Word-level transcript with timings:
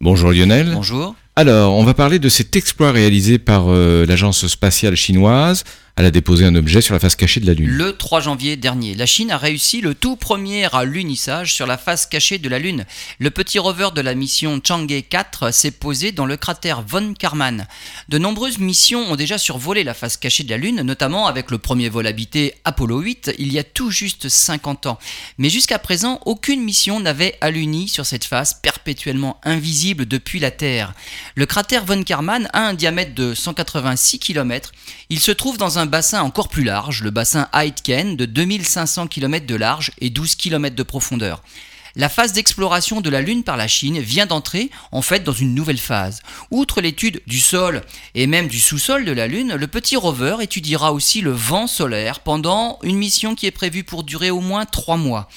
Bonjour 0.00 0.30
Lionel. 0.30 0.72
Bonjour. 0.74 1.14
Alors, 1.36 1.74
on 1.74 1.84
va 1.84 1.94
parler 1.94 2.18
de 2.18 2.28
cet 2.28 2.54
exploit 2.54 2.92
réalisé 2.92 3.38
par 3.38 3.66
euh, 3.68 4.04
l'agence 4.06 4.46
spatiale 4.46 4.94
chinoise 4.94 5.64
elle 5.98 6.04
a 6.04 6.10
déposé 6.10 6.44
un 6.44 6.54
objet 6.54 6.82
sur 6.82 6.92
la 6.92 7.00
face 7.00 7.16
cachée 7.16 7.40
de 7.40 7.46
la 7.46 7.54
Lune. 7.54 7.70
Le 7.70 7.96
3 7.96 8.20
janvier 8.20 8.56
dernier, 8.56 8.94
la 8.94 9.06
Chine 9.06 9.30
a 9.30 9.38
réussi 9.38 9.80
le 9.80 9.94
tout 9.94 10.16
premier 10.16 10.68
lunissage 10.84 11.54
sur 11.54 11.66
la 11.66 11.78
face 11.78 12.04
cachée 12.04 12.36
de 12.36 12.50
la 12.50 12.58
Lune. 12.58 12.84
Le 13.18 13.30
petit 13.30 13.58
rover 13.58 13.88
de 13.94 14.02
la 14.02 14.14
mission 14.14 14.60
Chang'e 14.62 15.00
4 15.08 15.54
s'est 15.54 15.70
posé 15.70 16.12
dans 16.12 16.26
le 16.26 16.36
cratère 16.36 16.82
Von 16.82 17.14
Karman. 17.14 17.66
De 18.10 18.18
nombreuses 18.18 18.58
missions 18.58 19.10
ont 19.10 19.16
déjà 19.16 19.38
survolé 19.38 19.84
la 19.84 19.94
face 19.94 20.18
cachée 20.18 20.44
de 20.44 20.50
la 20.50 20.58
Lune, 20.58 20.82
notamment 20.82 21.28
avec 21.28 21.50
le 21.50 21.56
premier 21.56 21.88
vol 21.88 22.06
habité 22.06 22.52
Apollo 22.64 23.00
8 23.00 23.32
il 23.38 23.50
y 23.50 23.58
a 23.58 23.64
tout 23.64 23.90
juste 23.90 24.28
50 24.28 24.84
ans. 24.84 24.98
Mais 25.38 25.48
jusqu'à 25.48 25.78
présent, 25.78 26.20
aucune 26.26 26.62
mission 26.62 27.00
n'avait 27.00 27.38
aluni 27.40 27.88
sur 27.88 28.04
cette 28.04 28.26
face 28.26 28.52
perpétuellement 28.52 29.40
invisible 29.44 30.04
depuis 30.04 30.40
la 30.40 30.50
Terre. 30.50 30.92
Le 31.36 31.46
cratère 31.46 31.86
Von 31.86 32.02
Karman 32.02 32.50
a 32.52 32.60
un 32.60 32.74
diamètre 32.74 33.14
de 33.14 33.34
186 33.34 34.18
km. 34.18 34.72
Il 35.08 35.20
se 35.20 35.32
trouve 35.32 35.56
dans 35.56 35.78
un 35.78 35.85
bassin 35.86 36.22
encore 36.22 36.48
plus 36.48 36.64
large, 36.64 37.02
le 37.02 37.10
bassin 37.10 37.48
Aitken, 37.52 38.16
de 38.16 38.26
2500 38.26 39.06
km 39.06 39.46
de 39.46 39.54
large 39.54 39.92
et 40.00 40.10
12 40.10 40.34
km 40.34 40.74
de 40.76 40.82
profondeur. 40.82 41.42
La 41.98 42.10
phase 42.10 42.34
d'exploration 42.34 43.00
de 43.00 43.08
la 43.08 43.22
Lune 43.22 43.42
par 43.42 43.56
la 43.56 43.68
Chine 43.68 44.00
vient 44.00 44.26
d'entrer 44.26 44.70
en 44.92 45.00
fait 45.00 45.24
dans 45.24 45.32
une 45.32 45.54
nouvelle 45.54 45.78
phase. 45.78 46.20
Outre 46.50 46.82
l'étude 46.82 47.22
du 47.26 47.40
sol 47.40 47.80
et 48.14 48.26
même 48.26 48.48
du 48.48 48.60
sous-sol 48.60 49.06
de 49.06 49.12
la 49.12 49.26
Lune, 49.26 49.54
le 49.54 49.66
petit 49.66 49.96
rover 49.96 50.36
étudiera 50.42 50.92
aussi 50.92 51.22
le 51.22 51.30
vent 51.30 51.66
solaire 51.66 52.20
pendant 52.20 52.78
une 52.82 52.98
mission 52.98 53.34
qui 53.34 53.46
est 53.46 53.50
prévue 53.50 53.82
pour 53.82 54.04
durer 54.04 54.30
au 54.30 54.40
moins 54.40 54.66
3 54.66 54.98
mois. 54.98 55.30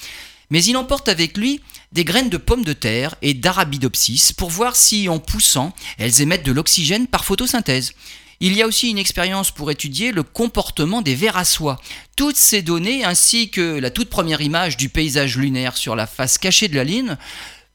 Mais 0.49 0.61
il 0.61 0.75
emporte 0.75 1.07
avec 1.07 1.37
lui 1.37 1.61
des 1.93 2.03
graines 2.03 2.29
de 2.29 2.35
pommes 2.35 2.65
de 2.65 2.73
terre 2.73 3.15
et 3.21 3.33
d'arabidopsis 3.33 4.33
pour 4.33 4.49
voir 4.49 4.75
si 4.75 5.07
en 5.07 5.19
poussant, 5.19 5.73
elles 5.97 6.21
émettent 6.21 6.45
de 6.45 6.51
l'oxygène 6.51 7.07
par 7.07 7.23
photosynthèse. 7.23 7.93
Il 8.41 8.55
y 8.55 8.61
a 8.61 8.67
aussi 8.67 8.89
une 8.89 8.97
expérience 8.97 9.51
pour 9.51 9.69
étudier 9.69 10.13
le 10.13 10.23
comportement 10.23 11.01
des 11.01 11.13
vers 11.13 11.35
à 11.35 11.43
soie. 11.43 11.77
Toutes 12.15 12.37
ces 12.37 12.61
données, 12.61 13.03
ainsi 13.03 13.49
que 13.49 13.77
la 13.79 13.89
toute 13.89 14.09
première 14.09 14.39
image 14.39 14.77
du 14.77 14.87
paysage 14.87 15.37
lunaire 15.37 15.75
sur 15.75 15.95
la 15.95 16.07
face 16.07 16.37
cachée 16.37 16.69
de 16.69 16.75
la 16.75 16.85
Lune, 16.85 17.17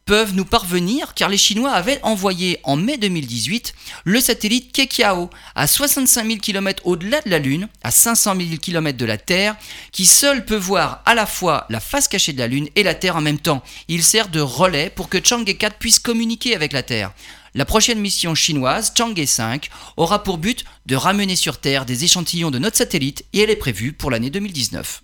peuvent 0.04 0.34
nous 0.34 0.44
parvenir 0.44 1.14
car 1.14 1.28
les 1.28 1.38
Chinois 1.38 1.72
avaient 1.72 2.00
envoyé 2.02 2.58
en 2.62 2.76
mai 2.76 2.96
2018 2.96 3.74
le 4.04 4.20
satellite 4.20 4.72
Kekiao 4.72 5.30
à 5.54 5.66
65 5.66 6.26
000 6.26 6.38
km 6.40 6.82
au-delà 6.86 7.20
de 7.22 7.30
la 7.30 7.38
Lune, 7.38 7.68
à 7.82 7.90
500 7.90 8.36
000 8.36 8.48
km 8.60 8.98
de 8.98 9.04
la 9.04 9.18
Terre, 9.18 9.56
qui 9.92 10.06
seul 10.06 10.44
peut 10.44 10.56
voir 10.56 11.02
à 11.06 11.14
la 11.14 11.26
fois 11.26 11.66
la 11.70 11.80
face 11.80 12.08
cachée 12.08 12.32
de 12.32 12.38
la 12.38 12.46
Lune 12.46 12.68
et 12.76 12.82
la 12.82 12.94
Terre 12.94 13.16
en 13.16 13.20
même 13.20 13.38
temps. 13.38 13.62
Il 13.88 14.02
sert 14.02 14.28
de 14.28 14.40
relais 14.40 14.90
pour 14.90 15.08
que 15.08 15.24
Chang'e 15.24 15.56
4 15.56 15.76
puisse 15.78 15.98
communiquer 15.98 16.54
avec 16.54 16.72
la 16.72 16.82
Terre. 16.82 17.12
La 17.54 17.64
prochaine 17.64 18.00
mission 18.00 18.34
chinoise, 18.34 18.92
Chang'e 18.96 19.26
5, 19.26 19.70
aura 19.96 20.22
pour 20.22 20.38
but 20.38 20.64
de 20.86 20.96
ramener 20.96 21.36
sur 21.36 21.58
Terre 21.58 21.86
des 21.86 22.04
échantillons 22.04 22.50
de 22.50 22.58
notre 22.58 22.76
satellite 22.76 23.24
et 23.32 23.40
elle 23.40 23.50
est 23.50 23.56
prévue 23.56 23.92
pour 23.92 24.10
l'année 24.10 24.30
2019. 24.30 25.02